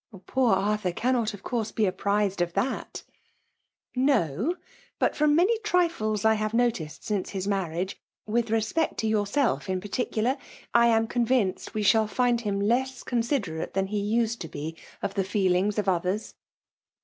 [0.25, 3.03] ',.''Poor Arthiir cannot, of course, be apprized of that""
[4.11, 4.55] No!
[4.97, 9.79] but from many trifles I have noUood .since his marriage (with respect to ypufself in
[9.79, 10.37] particular),
[10.73, 12.39] I am convinced wc shaU^nd.
[12.41, 16.33] him less considerate than he used to be of the ife^ling^ of others."